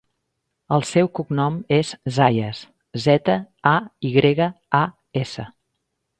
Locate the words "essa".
5.25-5.49